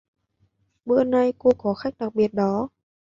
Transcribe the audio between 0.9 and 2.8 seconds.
nay cô có khách đặc biệt đó